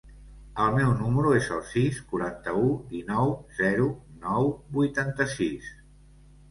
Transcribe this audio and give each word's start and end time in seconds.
El 0.61 0.71
meu 0.77 0.93
número 1.01 1.33
es 1.41 1.49
el 1.57 1.61
sis, 1.73 2.01
quaranta-u, 2.13 2.65
dinou, 2.95 3.37
zero, 3.61 3.87
nou, 4.27 4.53
vuitanta-sis. 4.81 5.75